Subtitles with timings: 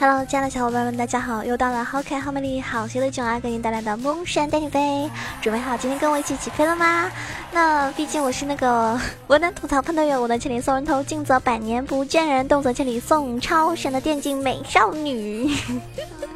[0.00, 1.42] Hello，亲爱的小伙伴们，大家好！
[1.44, 5.10] 又到了好可爱、好美丽、好邪的囧儿给您带来的梦山带你飞，
[5.42, 7.10] 准备好今天跟我一起起飞了吗？
[7.50, 8.96] 那毕竟我是那个
[9.26, 15.52] 我能吐槽喷队友，我能千里送人头，静则百年不见人，动则千里送超神的电竞美少女。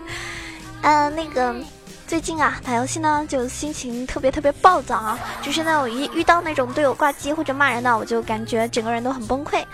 [0.82, 1.54] 呃，那个
[2.08, 9.64] 最近啊，打游戏呢就心情特别特别暴躁啊，就是那种一遇到那种队友挂机或者骂人的，我就感觉整个人都很崩溃。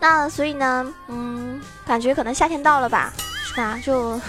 [0.00, 3.12] 那所以呢，嗯，感觉可能夏天到了吧。
[3.60, 4.20] 啊，就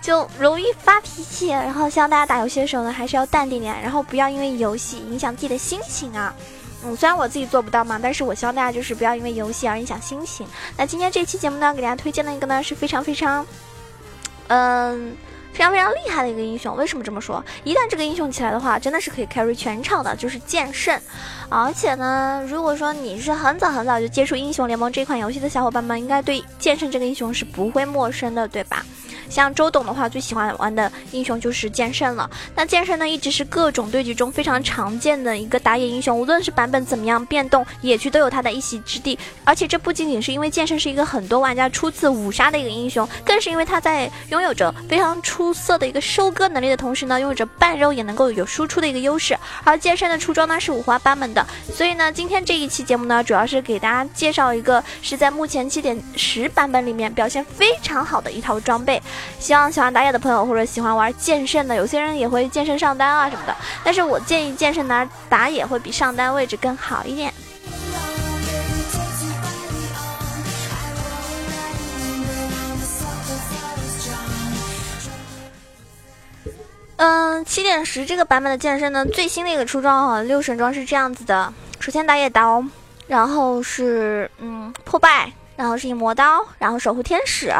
[0.00, 6.34] 就容易发脾气，然后希望大家打游戏的时候呢，还是要淡定点，然后不要因为游戏影响自己的心情啊。
[6.84, 10.46] 嗯，虽然我自己做不到嘛，但是我希望大家就是不要因为游戏而影响心情。
[10.76, 13.46] 那今天这期节目呢，给大家推荐的一个呢是非常非常，
[14.48, 15.16] 嗯。
[15.56, 17.42] 非常非常厉害的一个英雄，为什么这么说？
[17.64, 21.00] 一旦这个英雄起来的话，真的是可以 carry 全场的，就是剑圣。
[21.48, 28.84] 而且呢，如果说你是很早很早就接触英雄联盟这款游戏的小伙伴们，应该对剑圣这个英雄是不会陌生的，对吧？
[29.28, 32.30] 像周董的话，最喜欢玩的英雄就是剑圣了。
[32.54, 39.18] 那剑圣呢，一直是各种对局中非常常见的一个打野英雄，无论是版本怎么样变动，野区都有他的一席之地。
[39.42, 49.38] 而且这不仅仅是因为剑圣是一个很多玩家初次五杀的一个英雄，更是因为他在拥有着非常出出色的一个收割能力的同时呢，拥有着半肉也能够有输出的一个优势。
[49.62, 59.00] 而剑圣的出装呢是五花八门的，所以呢，今天这一期节目呢，主要是给大家介绍一个是在目前七点十版本里面表现非常好的一套装备。
[59.38, 63.54] 希望喜欢打野的朋友，或者喜欢玩剑圣的，有些人也会剑圣上单啊什么的。
[63.84, 67.32] 但是我建议剑圣拿打野会比上单位置更好一点。
[76.96, 81.52] 嗯，七点十这个版本的剑圣呢，最新的一个出装哈，六神装是这样子的。
[81.78, 82.64] 首先打野刀，
[83.06, 87.52] 然后是嗯破败，然后是一魔刀，然后守护天使，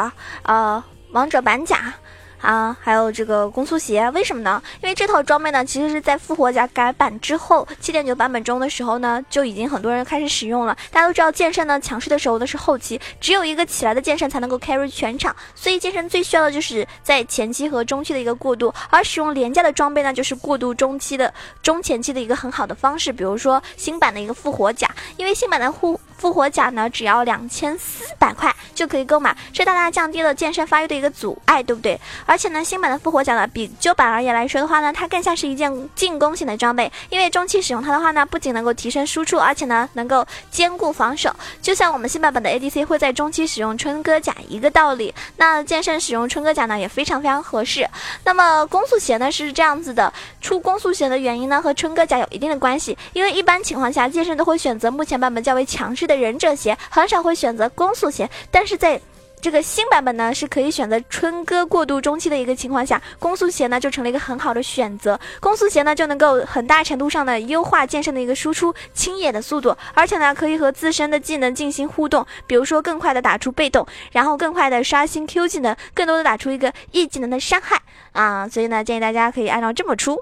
[0.43, 0.83] 呃。
[1.11, 1.93] 王者板甲。
[2.41, 4.61] 啊，还有这个攻速鞋，为什么呢？
[4.81, 10.77] 因为这套装备呢，其实是在复活甲改版之后，七点九版本中的时候呢，就已经很多人开始使用了。
[10.91, 18.73] 大家都知道，剑圣呢强势的时候呢是后期，只有一个起来的剑圣才能够 carry 全场，所以剑圣最需要的就是在前期和中期的一个过渡。
[18.89, 23.11] 而使用廉价的装备呢，就是过渡中期的中前期的一个很好的方式。
[23.11, 31.99] 比如说新版的一个复活甲，因为新版的复复活甲呢，只要两千四百块就可以购买，这大大降低了剑圣发育的一个阻碍，对不对？
[32.25, 36.91] 而且呢，新版的复活甲呢，比旧版而言来说的话呢，它更像是一件进攻型的装备。
[37.09, 41.33] 因为中期使用它的话呢，不仅能够提升输出，而且呢，能够兼顾防守。
[41.61, 45.13] 就像我们新版本的 ADC 会在中期使用春哥甲一个道理。
[45.37, 47.87] 那剑圣使用春哥甲呢，也非常非常合适。
[48.23, 50.11] 那么攻速鞋呢是这样子的，
[50.41, 52.97] 出攻速鞋的原因呢，和春哥甲有一定的关系。
[53.13, 58.27] 因为一般情况下，剑圣都会选择目前版本较为强势的忍者鞋，很少会选择攻速鞋。
[58.49, 58.99] 但是在
[59.39, 65.17] 这个新版本呢，是可以选择春哥过渡中期的一个情况下，攻速鞋呢就成了一个很好的选择。
[65.39, 77.79] 攻速鞋呢就能够很大程度上的优化剑圣的一个输出清野的速度，而且呢可以和自身的技能进行互动，比如说更快的打出被动，然后更快的刷新 Q 技能，更多的打出一个 E 技能的伤害
[78.13, 78.49] 啊。
[78.49, 80.19] 所以呢建议大家可以按照这么出。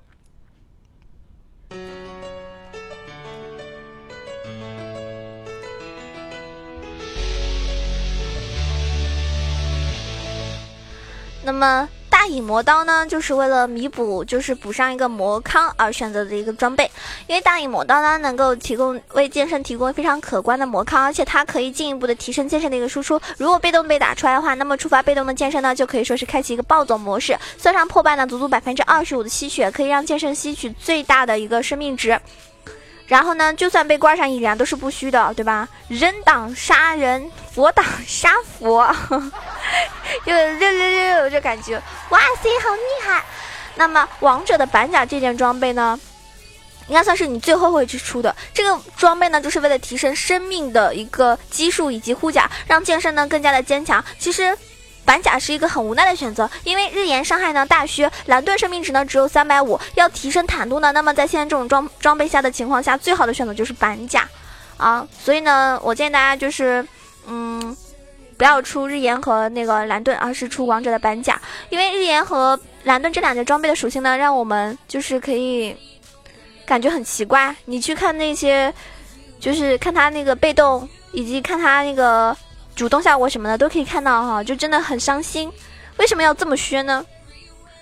[11.46, 16.90] 那么大影魔刀呢，就是为了弥补，就是补上一个魔康而选择的一个装备。
[17.28, 23.22] 因为大影魔刀呢，能够提供为剑圣提供非常可观的魔康，而且它可以进一步的提升剑圣的一个输出。
[23.38, 27.38] 如果被动被打出来的话，那么触发被动的剑圣呢，就可以说是开启一个暴走模式。
[27.60, 32.20] 算上破败呢，足足百分之二十五的吸血，可以让剑圣吸取最大的一个生命值。
[33.08, 35.68] 然后呢，就算被挂上，依然都是不虚的，对吧？
[35.88, 38.88] 人挡杀人，佛挡杀佛，
[40.26, 43.24] 就六六六六这感觉，哇塞，好厉害！
[43.76, 46.00] 那么王者的板甲这件装备呢，
[46.88, 48.36] 应该算是你最后会去出的。
[48.54, 54.04] 这个装备呢，就是为了提升生命的一个基数以及护甲，让剑圣呢更加的坚强。
[54.18, 54.58] 其实。
[55.06, 64.28] 板甲是一个很无奈的选择，因为日炎伤害呢大削，蓝盾生命值呢只有三百五，要提升坦度呢，那么在现在这种装装备下的情况下，最好的选择就是板甲
[64.78, 65.08] 啊。
[65.24, 66.86] 所以呢，我建议大家就是，
[67.28, 67.78] 嗯，
[68.36, 75.78] 不要出日炎和那个蓝盾，而是出王者的板甲，因为日炎和蓝盾这两件装备的属性呢，让我们就是可以
[76.66, 77.56] 感觉很奇怪。
[77.66, 78.74] 你去看那些，
[79.40, 82.36] 就是看他那个被动，以及看他那个。
[82.76, 85.50] 主动下我什么的都可以看到哈，就真的很伤心。
[85.98, 87.06] 为什么要这么削呢？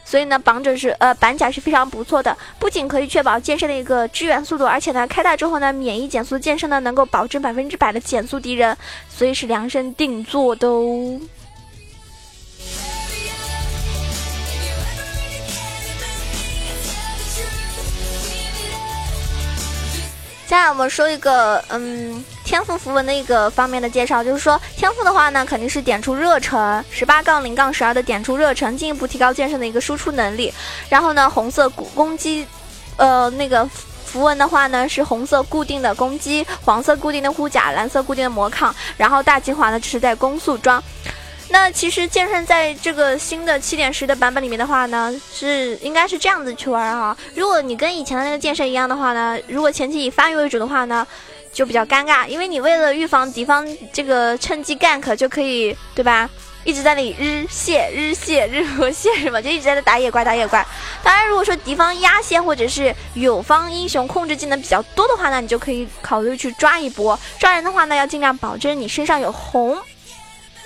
[0.05, 8.77] 所以呢，绑者是呃板甲是非常不错的，不仅可以确保剑圣的一个支援速度，而且呢，开大之后呢，免疫减速，剑圣呢能够保证百分之百的减速敌人，
[9.09, 11.19] 所以是量身定做都。
[20.45, 22.23] 接下来我们说一个嗯。
[22.43, 30.53] 天赋符文的一个方面的介绍，就是说天赋的话呢，肯定是点出热忱，十八杠零杠十二的点出热忱，进一步提高剑圣的一个输出能力。
[30.89, 32.45] 然后呢，红色攻击，
[32.97, 33.67] 呃，那个
[34.05, 40.83] 符文的话呢是红色固定的攻击，黄色固定的护甲，蓝色固定的魔抗，然后大精华呢就是在攻速装。
[41.49, 47.15] 那其实剑圣在这个新的七点十的版本里面的话呢，是应该是这样子去玩啊。
[47.35, 51.05] 如果你跟以前的那个剑圣一样的话呢，如果前期以发育为主的话呢，
[51.53, 56.29] 就比较尴尬，因为你为了预防敌方这个趁机 gank，就可以对吧？
[56.65, 59.41] 一直在那里日蟹日蟹日和蟹是吧？
[59.41, 60.65] 就一直在那打野怪打野怪。
[61.03, 67.19] 当然，如果说敌方压线或者是友方英雄控制技能比较多的话那，你就可以考虑去抓一波。
[67.37, 69.77] 抓人的话呢，要尽量保证你身上有红。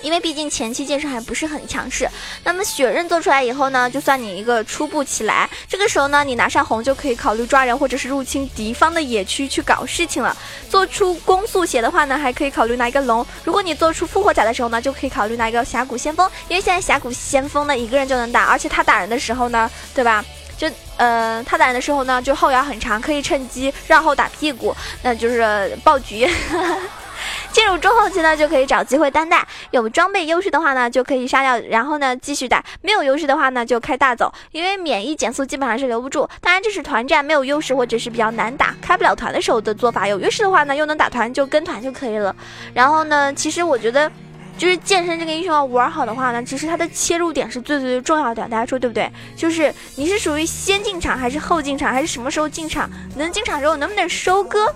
[0.02, 2.08] 因为毕竟前期剑圣还不是很强势，
[2.44, 10.36] 那么血刃做出来以后呢，就算你一个初步起来，这个时候呢，你拿上红就可以考虑抓人或者是入侵敌方的野区去搞事情了。
[10.70, 13.26] 做出攻速血的话呢，还可以考虑拿一个龙。
[13.44, 20.24] 如果你做出复活甲的时候呢，就可以考虑拿一个峡谷先锋，因为现在峡谷先锋呢一个人就能打，而且他打人的时候呢，对吧？
[20.56, 26.28] 就呃，他打人的时候呢，就后摇很长，可以趁机绕后打屁股，那就是暴局。
[27.52, 29.46] 进入中后期呢，就可以找机会单带。
[29.70, 34.32] 有装备优势的话呢，就可以杀掉，然后呢继续打；没有优势的话呢，就开大走。
[34.52, 36.28] 因为免疫减速基本上是留不住。
[36.40, 40.06] 当然这是团战没有优势或者是比较难打、开不了团的时候的做法。
[40.06, 42.34] 有优势的话呢，又能打团，就跟团就可以了。
[42.72, 44.10] 然后呢，其实我觉得，
[44.56, 48.42] 就是剑圣这个英雄要玩好的话呢，其实他的切入点是最最最重要的。
[48.48, 49.10] 大家说对不对？
[49.36, 52.88] 就是你是属于先进场还是后进场，还是什么时候进场？
[53.16, 54.72] 能进场之后能不能收割？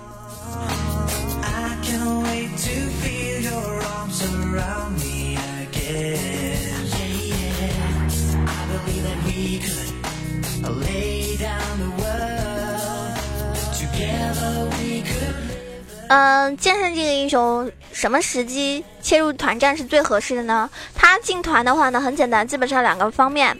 [16.15, 20.69] 嗯，剑圣这个英雄什么时机切入团战是最合适的呢？
[20.93, 23.57] 他进团的话呢，很简单，基本上两个方面，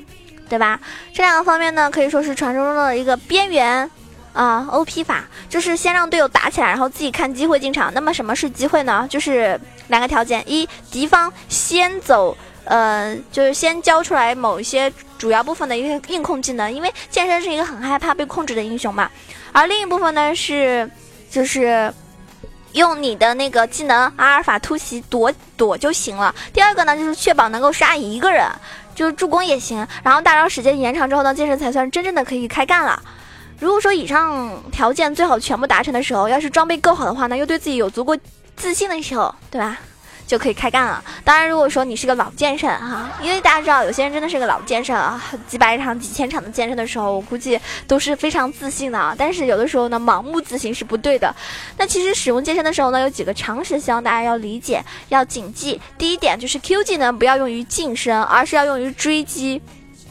[0.47, 0.79] 对吧？
[1.11, 3.89] 这两个方面呢，可以说是传说中的一个边缘
[4.33, 7.91] 啊 OP 法，就是先让队友打起来，然后自己看机会进场。
[7.91, 9.07] 那么什么是机会呢？
[9.09, 19.09] 就是两个条件：一，敌方先走，呃，就是先交出来某一些主要部分的一个硬控技能，因为剑圣是一个很害怕被控制的英雄嘛。
[19.51, 20.87] 而另一部分呢是，
[21.31, 21.91] 就是。
[22.73, 26.33] 用你的那个技能阿尔法突袭躲躲就行了。
[26.51, 28.47] 第二个呢，就是确保能够杀一个人，
[28.93, 29.87] 就是助攻也行。
[30.03, 33.01] 然后大招时间延长之后呢，剑圣才算真正的可以开干了。
[33.59, 38.17] 如果说以上条件最好全部达成的时候，要是装备够好的话呢，又对自己有足够
[38.55, 39.79] 自信的时候，对吧？
[40.25, 41.03] 就可以开干了。
[41.23, 49.15] 当然，如果说你是个老剑圣哈，因为大家知道有些人真的是个老剑圣啊，几百场、几千场的剑圣的时候，我估计都是非常自信的啊。
[49.17, 51.33] 但是有的时候呢，盲目自信是不对的。
[51.77, 55.79] 那其实使用剑圣的时候呢，有几个常识，希望大家要理解、要谨记。
[55.97, 59.61] 第一点就是 Q 技能不要用于近身，而是要用于追击。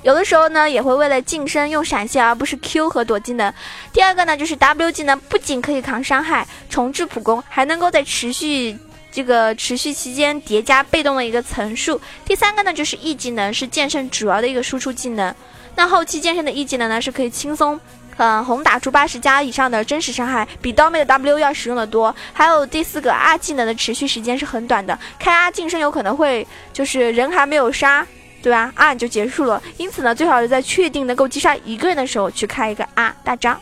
[0.03, 3.53] 有的时候呢，也会为了近身用闪现，而不是 Q 和躲技能。
[3.93, 8.77] 第二个呢，就是 W 技能不仅可以扛伤害、重置普攻，还能够在持续。
[9.13, 12.01] 这个持续期间叠加被动的一个层数。
[12.25, 15.33] 第三个呢，就是 E 技能是剑圣主要的一个输出技能。
[15.77, 17.79] 那后期剑圣的 E 技能呢，是可以轻松，
[18.17, 22.15] 嗯，红打出八十加以上的真实伤害，比刀妹的 W 要实用的多。
[22.33, 28.07] 还有第四个 R 技能的持续时间是很短的，开 R 近身有可能会就是人还没有杀，
[28.43, 29.63] 对吧？R 就结束了。
[29.77, 33.59] 因此呢，最好是在确定能够击杀一个人的时候去开一个 R 大招。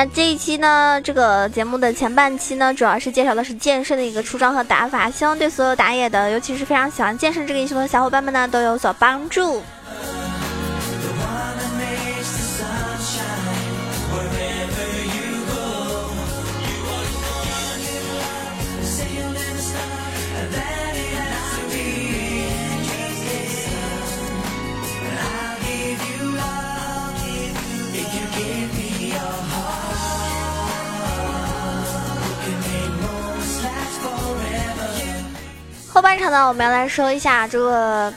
[0.00, 9.62] 那这一期呢，这个节目的前半期呢，主要是介绍的是剑圣的一个出装和打法，希望对所有打野的，尤其是非常喜欢剑圣这个英雄的小伙伴们呢，都有所帮助。
[36.10, 38.12] 后半场呢，我们要来说一下这个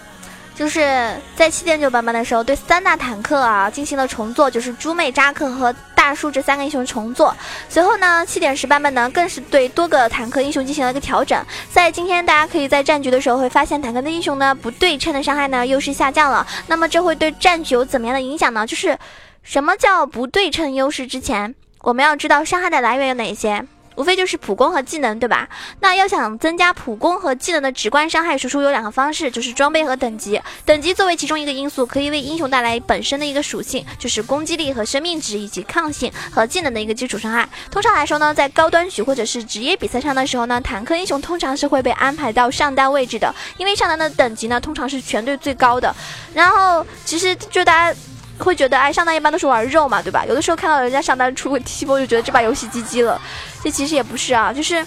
[0.56, 7.36] 就是在七点九版本的时候，对三大坦克啊进行了重做，就是猪妹、扎克和大叔这三个英雄重做。
[7.70, 11.40] 随后呢，七点十版本呢更是对多个坦克英雄进行了一个调整。
[11.72, 16.48] 在今天，大家可以在战局的时候会发现，坦克的英雄呢不对称的伤害呢优势下降了。
[16.66, 18.66] 那么这会对战局有怎么样的影响呢？
[18.66, 18.98] 就是
[19.44, 21.06] 什么叫不对称优势？
[21.06, 23.64] 之前我们要知道伤害的来源有哪些。
[23.96, 25.48] 无非就是普攻和技能，对吧？
[25.80, 30.42] 那要想增加普攻和技能的直观伤害输出，有两个方式，就是装备和等级。
[30.66, 37.48] 等级作为其中一个因素，可以为英雄带来本身的一个属性，就是攻击力和生命值以及抗性和技能的一个基础伤害。
[37.70, 45.96] 通常来说呢，在高端局或者是职业比赛上的时候呢，坦克英雄通常是会被安排到上单位置的，因为上单的等级呢通常是全队最高的。
[46.34, 47.98] 然后其实就大家。
[48.38, 50.25] 会觉得哎，上单一般都是玩肉嘛，对吧？
[50.25, 53.22] 有的时候看到人家上单出个 T 波，就觉得这把游戏 GG 了。
[53.63, 54.86] 这其实也不是啊，就是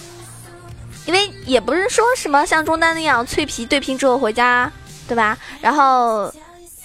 [1.05, 4.71] 因为也不是说什么像中单那样脆皮对拼之后回家，
[5.07, 5.37] 对吧？
[5.61, 6.31] 然后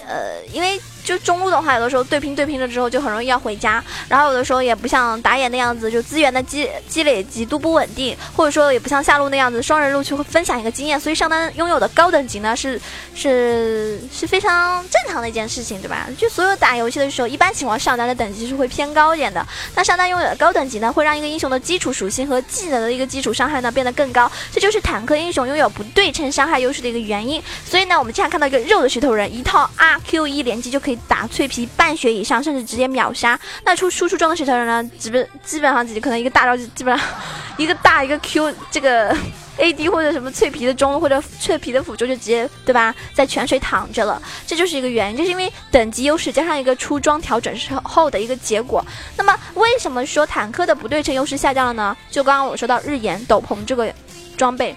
[0.06, 0.80] 呃，因为。
[1.04, 12.80] 就中路的话，有的时候对拼对拼了之后就很容易要回家，然后有的时候也不像打野那样子，就资源的积积累极度不稳定，或者说也不像下路那样子双人路去分享一个经验，所以上单拥有的高等级呢是
[13.14, 16.06] 是是非常正常的一件事情，对吧？
[16.16, 19.44] 就所有打游戏的时候，一般情况上单的等级是会偏高一点的。
[19.74, 27.42] 那上单拥有的高等级呢，会让一个英雄的基础属性和技能的一个基础伤害呢变得更高，这就是坦克英雄拥有不对称伤害优势的一个原因。
[27.64, 30.91] 所以呢，我们经常看到一个肉的石头人，一套 R Q 一连击就可以。
[31.08, 33.38] 打脆皮半血以上，甚至直接秒杀。
[33.64, 34.82] 那出输出装的石头人呢？
[34.98, 37.06] 基本基本上可能一个大招就，基本上
[37.56, 39.14] 一个大一个 Q，这个
[39.58, 44.20] AD 或者什么脆皮的中路或者脆皮的辅助就直接对吧，在泉水躺着了。
[44.46, 48.84] 这就是一个原因，就是因为等级优势加上一个出装调整之后的一个结果。
[49.16, 51.96] 那么为什么说坦克的不对称优势下降了呢？
[52.10, 53.92] 就刚刚我说到日炎斗篷这个
[54.36, 54.74] 装备。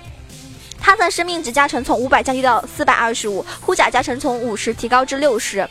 [0.78, 5.68] 它的生命值加成从五百降低到四百二十五，护甲加成从五十提高至六十，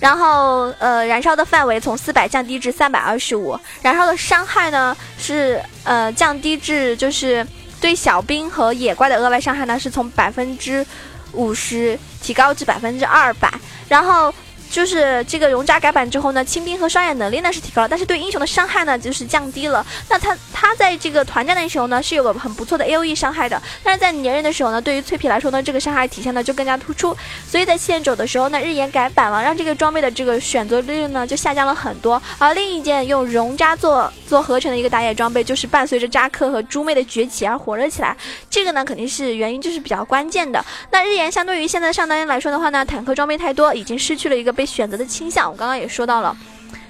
[0.00, 7.46] 然后呃燃烧的范围从四百降低至三百二十五，燃烧的伤害呢是呃降低至就是
[7.80, 10.84] 对小兵和野怪的额外伤害呢是从百分之
[11.32, 13.52] 五十提高至百分之二百，
[13.88, 14.32] 然后。
[14.70, 19.84] 就是这个熔渣改版之后呢，清兵和双眼能力呢是提高了，但是对英雄的伤害呢就是降低了。
[20.08, 27.16] 那他他在这个团战的时候呢是有个很不错的 A O E 伤害的，但是在粘人的时候呢，对于脆皮来说呢，这个伤害体现的就更加突出。
[27.48, 32.20] 所以在七点九的时候呢，日炎改版了，让这个装备的这个选择率呢就下降了很多。
[32.38, 38.14] 而另一件用熔渣做做合成的一个打野装备，就是伴随着扎克和猪妹的崛起而火热起来。
[38.50, 40.62] 这个呢肯定是原因，就是比较关键的。
[40.90, 44.57] 那日炎相对于现在上单来说的话呢，坦克装备太多，已经失去了一个。
[44.58, 46.36] 被选择的倾向，我刚刚也说到了。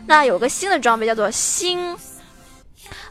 [0.07, 1.95] 那有个新的装备叫做新，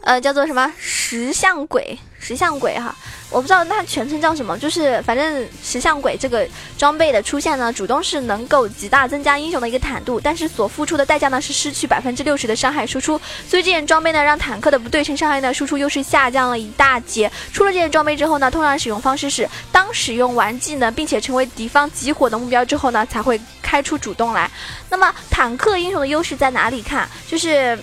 [0.01, 1.95] 呃，叫做什么石像鬼？
[2.19, 2.95] 石像鬼哈。
[3.29, 17.29] 我不知道它全称叫什么，就是反正石像鬼这个装备的出现呢，主动是能够极大增加英雄的一个坦度，但是所付出的代价呢是失去百分之六十的伤害输出，所以这件装备呢让坦克的不对称伤害呢输出优势下降了一大截。
[17.51, 24.49] 出了这件装备之后呢，通常使用方式是当使用完技能并且成为敌方集火的目标之后呢，才会开出主动来。
[24.89, 27.07] 那么坦克英雄的优势在哪里看？
[27.27, 27.77] 就是，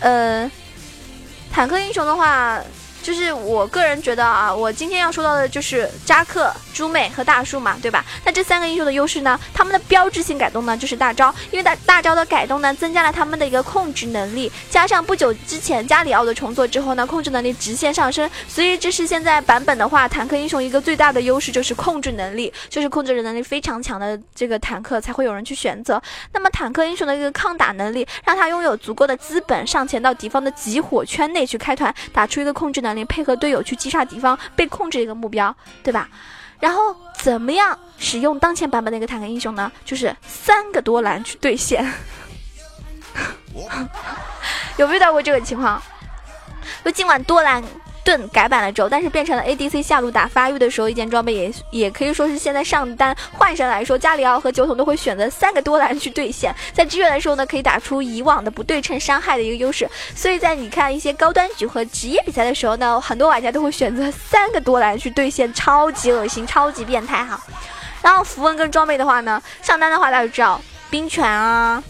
[0.00, 0.50] 呃，
[1.50, 2.60] 坦克英雄的话。
[3.02, 8.04] 就是我个人觉得啊，我今天要说到的就是扎克、猪妹和大树嘛，对吧？
[8.24, 26.00] 那这三个英雄的优势呢，他们的标志性改动呢就是大招，因为大大招的改动呢增加了他们的一个控制能力，加上不久之前加里奥的重做之后呢，控制能力直线上升，所以这是现在版本的话，坦克英雄一个最大的优势就是控制能力，就是控制能力非常强的这个坦克才会有人去选择。
[26.32, 32.91] 那么坦克英雄的一个抗打能力，让他拥有足够的资本上前到敌方的集火圈内去开团，打出一个控制能。
[33.06, 36.08] 配合队友去击杀敌方被控制一个目标，对吧？
[36.60, 39.70] 然后怎么样使用当前版本的一个坦克英雄呢？
[39.84, 41.84] 就是三个多兰去对线，
[44.76, 45.82] 有没有遇到过这个情况？
[46.84, 47.62] 就尽管多兰。
[48.04, 56.54] 盾改版了之后，但是变成了 ADC 下路打发育的时候，一件装备也也可以说是现在上单换神来说，加里奥和酒桶都会选择三个多蓝去对线。
[56.72, 59.88] 在支援的时候呢，可以打出以往的不对称伤害的一个优势。
[60.14, 67.40] 所以在你看一些高端局和职业比赛的时候呢，很多玩家都会选择三个多蓝去对线，超级恶心，超级变态哈。
[68.02, 71.82] 然后符文跟装备的话呢，上单的话大家知道冰泉啊。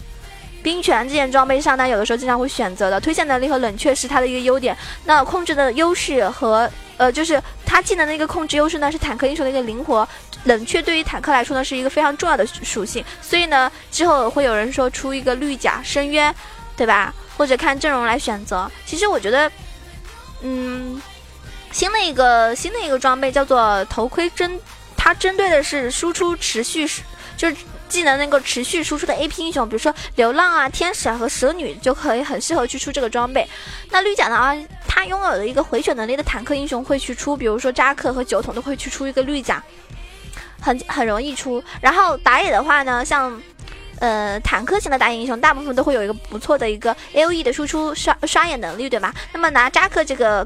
[0.63, 4.75] 冰泉这件装备上单有的时候经常会选择的，推线能力和冷却是它的一个优点。
[5.03, 6.67] 那控制的优势和
[6.97, 10.07] 呃，就是它技能的一个控制优势呢，是坦克英雄的一个灵活。
[10.45, 13.03] 冷却对于坦克来说呢，是一个非常重要的属性。
[13.21, 16.33] 所以呢，之后会有人说出一个绿甲深渊，
[16.75, 17.13] 对吧？
[17.37, 18.69] 或者看阵容来选择。
[18.85, 19.51] 其实我觉得，
[20.41, 21.01] 嗯，
[21.71, 24.59] 新的一个新的一个装备叫做头盔针，
[24.95, 26.87] 它针对的是输出持续。
[27.35, 27.55] 就是
[27.93, 33.47] 技能能够持续输出的 A P 英雄，比如说流浪啊、天使啊和蛇女，就可以很适合去出这个装备。
[33.91, 34.35] 那绿甲呢？
[34.35, 34.57] 啊，
[34.87, 39.63] 它拥有的一个回血能力的坦克英雄会去出，比如说扎克和酒桶都会去出一个绿甲，
[40.59, 41.63] 很很容易出。
[41.79, 43.39] 然后打野的话呢，像。
[43.99, 49.13] 呃，坦克型的打野英雄大部分都会有一个不错的一个 A O E 的输出刷刷野能力，对吧？
[49.31, 50.45] 那么拿扎克这个，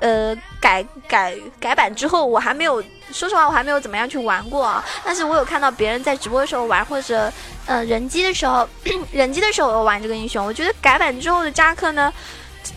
[0.00, 2.82] 呃，改改改版之后，我还没有，
[3.12, 4.84] 说实话，我还没有怎么样去玩过啊。
[5.04, 7.32] 但是我有看到别人在直播的时候玩，或者
[7.66, 8.68] 呃人机的时候，
[9.12, 12.12] 人机的时候我玩这个英雄，我觉得改版之后的扎克呢。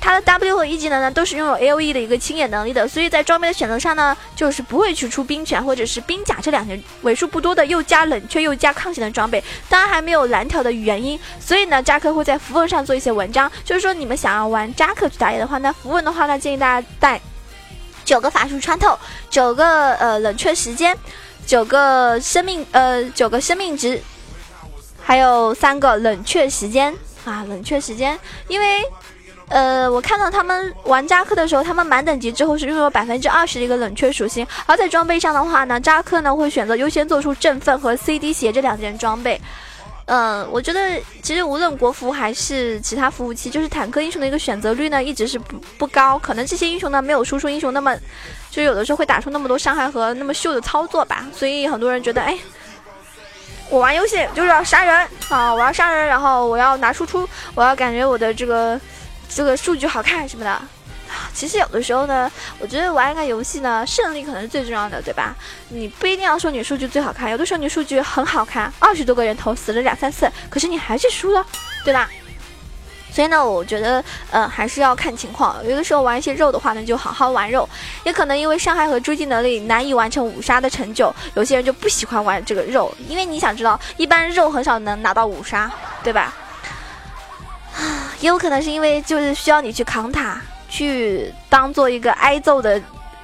[0.02, 9.44] 他的 W 和 E 技能呢，都是拥有 A O E 的一个清野能力的，所以在装备的选择上呢，就是不会去出冰拳或者是冰甲这两件为数不多的又加冷却又加抗性的装备。
[9.70, 13.52] 当然还没有蓝条的原因，所以呢，扎克会在符文上做一些文章。
[13.64, 17.20] 就是说，你们想要玩扎克去打野的话，那符文的话呢，建议大家带
[18.04, 18.98] 九个法术穿透，
[19.30, 20.98] 九个呃冷却时间，
[21.46, 24.02] 九个生命呃九个生命值，
[25.02, 26.94] 还有三个冷却时间
[27.26, 28.84] 啊，冷却时间，因为。
[29.50, 39.40] 呃，我看到他们玩扎克的时候，他们满等级之后是拥有百分之二十的一个冷却属性，而在装备上的话呢，扎克呢会选择优先做出振奋和 CD 鞋这两件装备。
[40.04, 47.96] 嗯，我觉得其实无论国服还是其他服务器，就是坦克英雄的一个选择率呢一直是不不高，可能这些英雄呢没有输出英雄那么，
[48.52, 52.38] 就有的时候会打出那么多伤害和那么秀的操作吧，所以很多人觉得，哎，
[53.70, 58.78] 我玩游戏就是要杀人啊，我要杀人，然后我要拿输出，我要感觉我的这个。
[59.30, 60.62] 这个数据好看什么的，
[61.34, 65.36] 其实有的时候呢，我觉得玩一个游戏呢，胜利可能是最重要的，对吧？
[65.70, 71.46] 你不一定要说你数据最好看，有的时候你数据很好看，二十多个人头死了两三次，可是你还是输了，
[71.86, 72.10] 对吧？
[73.10, 77.68] 所以呢，我觉得呃还是要看情况，有的时候玩一些肉的话呢，就好好玩肉，
[78.04, 85.72] 也可能因为伤害和追击能力难以完成五杀的成就，有些人就不喜欢玩这个肉，因为你想知道，一般肉很少能拿到五杀，
[86.04, 86.34] 对吧？
[87.76, 92.82] 啊也有可能是因为就是需要你去扛塔，去当做一个挨揍的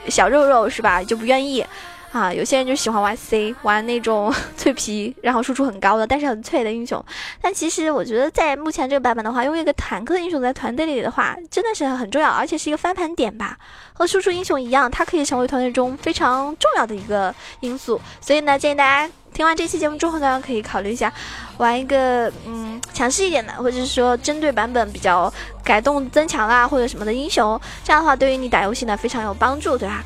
[0.08, 1.04] 小肉肉是吧？
[1.04, 1.66] 就不愿意
[2.12, 2.32] 啊。
[2.32, 7.04] 有些人就喜欢玩 C，玩那种 脆皮，然后输出很高的，但是很脆的英雄。
[7.42, 13.58] 但其实我觉得在目前这个版本的话，用一个坦克英雄在团队里的话，真的是很重要，而且是一个翻盘点吧。
[13.94, 18.00] 和输出英雄一样，它可以成为团队中非常重要的一个因素。
[18.22, 19.12] 所以呢，建议大家。
[19.34, 21.12] 听完这期节目之后呢，可以考虑一下
[21.58, 25.32] 玩一个嗯强势一点的，或者是说针对版本比较
[25.64, 30.04] 改动增强啊或者什么的英雄，这样的话对于你打游戏呢非常有帮助，对吧？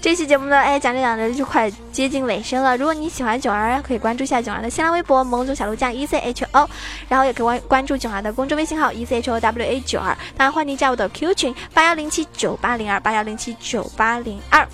[0.00, 2.76] 这期节目呢，哎讲着讲着就快接近尾声了。
[2.76, 6.68] 如果你喜欢囧儿，可以关注一下囧儿的新浪微博萌种小鹿酱 E C H O，
[7.08, 14.66] 然后也可以关关注囧儿的公众微信号 E C H O W A 九二，当然欢迎加入我的 Q 群八幺零七九八零二八幺零七九八零二。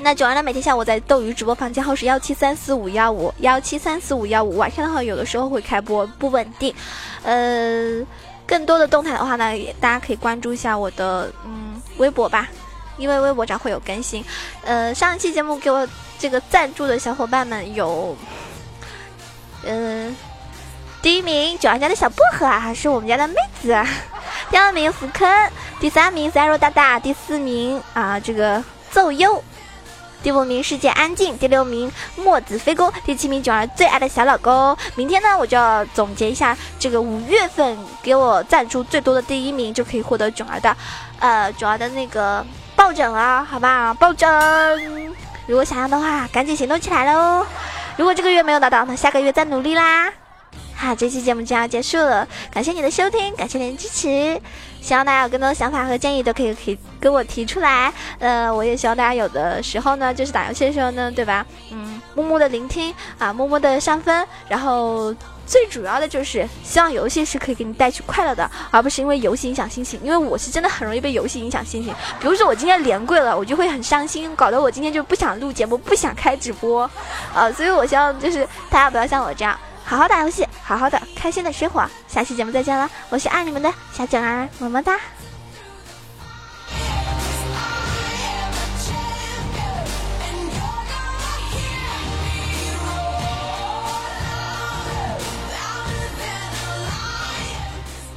[0.00, 0.42] 那九儿呢？
[0.42, 4.56] 每天下午在斗鱼直播房间号是幺七三四五幺五幺七三四五幺五。
[4.56, 6.72] 晚上的话，有的时候会开播，不稳定。
[7.24, 8.00] 呃，
[8.46, 12.48] 更多的动态的话呢，也大家可以关注一下我的嗯微博吧，
[12.96, 14.24] 因为微博上会有更新。
[14.64, 18.16] 呃，上一期节目给我这个赞助的小伙伴们有，
[19.64, 20.16] 嗯，
[21.02, 23.76] 第一名九儿家的小薄荷啊，还是我们家的妹子。
[24.48, 25.28] 第二名福坑，
[25.80, 29.42] 第三名 zero 大大，第四名啊这个奏优。
[30.22, 34.76] 第五名世界安静，第六名墨子飞宫，第七名囧儿最爱的小老公。
[34.96, 40.76] 明天呢，我就要总结一下这个五月份给我赞助最多的第一名，就可以获得囧儿的，
[41.20, 44.28] 呃，囧儿的那个抱枕啊，好吧，抱枕。
[45.46, 47.46] 如果想要的话，赶紧行动起来喽！
[47.96, 50.12] 如果这个月没有拿到，那下个月再努力啦。
[50.74, 54.40] 好，这期节目就要结束了，感谢你的收听，感谢您的支持。
[54.80, 57.92] 希望大家有更多的想法和建议都可以可以跟我提出来。
[58.18, 61.44] 呃，我也希望大家有的时候呢，就是打游戏的时候呢，对吧？
[61.70, 64.26] 嗯，默默的聆听啊，默默的上分。
[64.48, 65.14] 然后
[65.46, 70.00] 最主要的就是希望游戏是可以给你带去快乐的，而不是因为游戏影响心情。
[70.02, 71.94] 因为我是真的很容易被游戏影响心情。
[72.20, 76.88] 比如说我今天连跪了，我就会很伤心，搞得我今天就不想录节目，不想开直播。
[77.34, 79.58] 啊，所以我希望就是大家不要像我这样。
[79.88, 81.82] 好好打游戏，好好的，开心的生活。
[82.06, 85.00] 下期节目再见了，我是爱你们的小九儿，么么哒。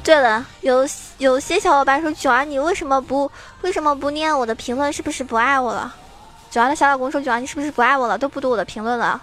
[0.04, 3.32] 对了，有有些小伙伴说九儿，你为什么不
[3.62, 4.92] 为什么不念我的评论？
[4.92, 5.94] 是不是不爱我了？
[6.50, 8.18] 九儿的小老公说九儿，你是不是不爱我了？
[8.18, 9.18] 都不读我的评论了？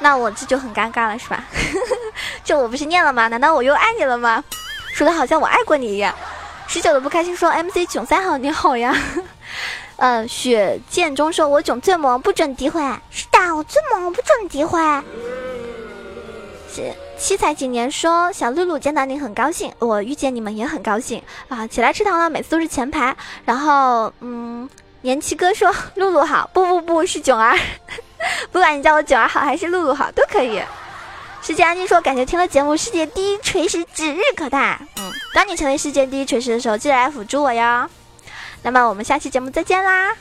[0.00, 1.44] 那我这就很尴尬了，是吧？
[2.44, 3.28] 这我不是念了吗？
[3.28, 4.42] 难道我又爱你了吗？
[4.92, 6.14] 说的好像我爱过你一样。
[6.66, 8.94] 十九的不开心说：“MC 囧三好你好呀。
[9.96, 14.78] ”嗯，雪剑中说：“我囧最萌，不准诋毁。”是的，我最萌，不准诋毁。
[16.72, 21.66] 七七彩几年说小露露见到你很高兴，我遇见你们也很高兴啊！
[21.66, 23.14] 起来吃糖了，每次都是前排。
[23.44, 24.68] 然后嗯，
[25.02, 27.58] 年七哥说露露好，不不不是囧儿，
[28.52, 30.62] 不管你叫我囧儿好还是露露好都可以。
[31.42, 34.78] 世界安静说感觉听了节目，世界第一锤石指日可待。
[34.98, 37.88] 嗯，当你成为世界第一锤石的时候，记得来辅助我哟。
[38.62, 40.14] 那么我们下期节目再见啦！